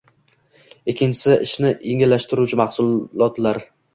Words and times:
Ikkinchisi, 0.93 1.33
ishni 1.47 1.69
yengillashtiruvchi 1.91 2.61
mahsulotlar. 2.65 3.63